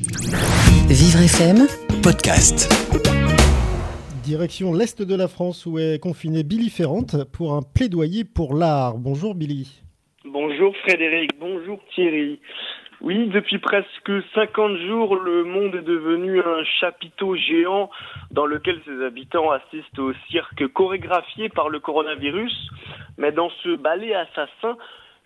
[0.00, 1.66] Vivre FM,
[2.04, 2.70] podcast.
[4.22, 8.94] Direction l'Est de la France où est confiné Billy Ferrante pour un plaidoyer pour l'art.
[8.96, 9.82] Bonjour Billy.
[10.24, 12.38] Bonjour Frédéric, bonjour Thierry.
[13.00, 17.90] Oui, depuis presque 50 jours, le monde est devenu un chapiteau géant
[18.30, 22.54] dans lequel ses habitants assistent au cirque chorégraphié par le coronavirus.
[23.16, 24.76] Mais dans ce ballet assassin,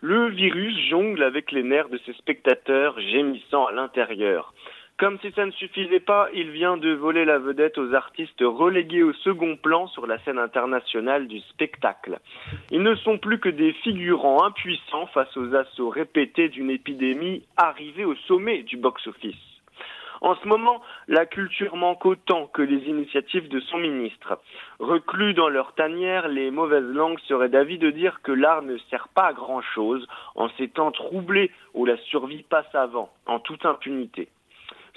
[0.03, 4.53] le virus jongle avec les nerfs de ses spectateurs gémissant à l'intérieur.
[4.99, 9.05] Comme si ça ne suffisait pas, il vient de voler la vedette aux artistes relégués
[9.05, 12.19] au second plan sur la scène internationale du spectacle.
[12.73, 18.05] Ils ne sont plus que des figurants impuissants face aux assauts répétés d'une épidémie arrivée
[18.05, 19.62] au sommet du box-office.
[20.23, 24.39] En ce moment, la culture manque autant que les initiatives de son ministre.
[24.79, 29.09] Reclus dans leur tanière, les mauvaises langues seraient d'avis de dire que l'art ne sert
[29.09, 33.67] pas à grand chose en ces temps troublés où la survie passe avant, en toute
[33.67, 34.29] impunité.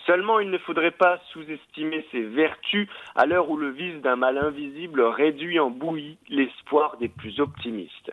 [0.05, 4.37] Seulement, il ne faudrait pas sous-estimer ses vertus à l'heure où le vice d'un mal
[4.37, 8.11] invisible réduit en bouillie l'espoir des plus optimistes.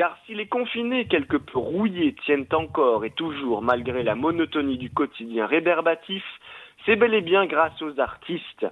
[0.00, 4.88] Car si les confinés quelque peu rouillés tiennent encore et toujours malgré la monotonie du
[4.88, 6.24] quotidien réberbatif,
[6.86, 8.66] c'est bel et bien grâce aux artistes.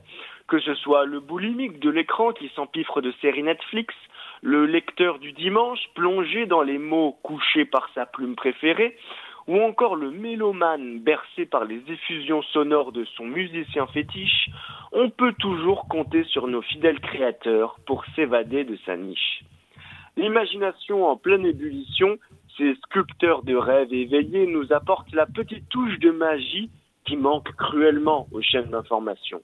[0.47, 3.95] Que ce soit le boulimique de l'écran qui s'empiffre de séries Netflix,
[4.41, 8.97] le lecteur du dimanche plongé dans les mots couchés par sa plume préférée,
[9.49, 14.49] ou encore le mélomane bercé par les effusions sonores de son musicien fétiche,
[14.93, 19.43] on peut toujours compter sur nos fidèles créateurs pour s'évader de sa niche.
[20.19, 22.19] L'imagination en pleine ébullition,
[22.57, 26.73] ces sculpteurs de rêves éveillés nous apportent la petite touche de magie
[27.07, 29.41] qui manque cruellement aux chaînes d'information.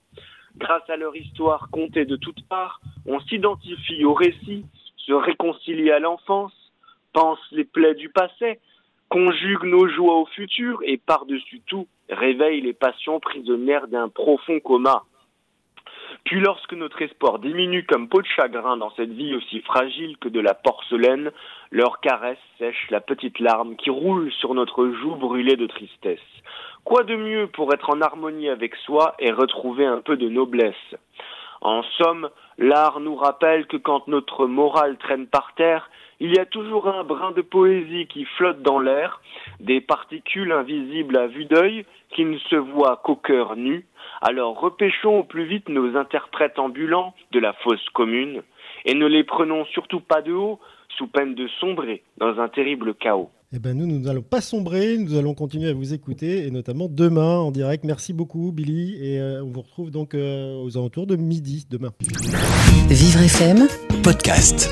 [0.57, 6.01] Grâce à leur histoire contée de toutes parts, on s'identifie au récit, se réconcilie à
[6.01, 6.73] l'enfance,
[7.13, 8.59] pense les plaies du passé,
[9.11, 15.05] conjugue nos joies au futur et par-dessus tout réveille les passions prisonnières d'un profond coma.
[16.35, 20.29] Puis lorsque notre espoir diminue comme peau de chagrin dans cette vie aussi fragile que
[20.29, 21.31] de la porcelaine,
[21.71, 26.19] leur caresse sèche la petite larme qui roule sur notre joue brûlée de tristesse.
[26.83, 30.97] Quoi de mieux pour être en harmonie avec soi et retrouver un peu de noblesse?
[31.65, 36.45] En somme, l'art nous rappelle que quand notre morale traîne par terre, il y a
[36.45, 39.21] toujours un brin de poésie qui flotte dans l'air,
[39.61, 43.87] des particules invisibles à vue d'œil qui ne se voient qu'au cœur nu.
[44.21, 48.43] Alors repêchons au plus vite nos interprètes ambulants de la fosse commune
[48.85, 50.61] et ne les prenons surtout pas de haut
[50.97, 53.31] sous peine de sombrer dans un terrible chaos.
[53.57, 56.89] Eh ben nous, nous n'allons pas sombrer, nous allons continuer à vous écouter, et notamment
[56.91, 57.85] demain en direct.
[57.85, 61.93] Merci beaucoup, Billy, et euh, on vous retrouve donc euh, aux alentours de midi demain.
[62.89, 63.69] Vivre FM,
[64.03, 64.69] Podcast.